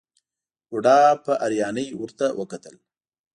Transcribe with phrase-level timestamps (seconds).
[0.69, 2.75] بوډا په حيرانۍ ورته وکتل.